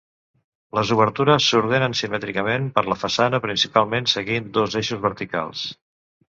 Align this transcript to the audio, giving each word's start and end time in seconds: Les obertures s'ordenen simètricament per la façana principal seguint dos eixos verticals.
Les 0.77 0.93
obertures 0.95 1.49
s'ordenen 1.51 1.93
simètricament 1.99 2.67
per 2.79 2.85
la 2.93 2.99
façana 3.03 3.43
principal 3.47 3.95
seguint 4.17 4.51
dos 4.59 4.83
eixos 4.83 5.07
verticals. 5.09 5.71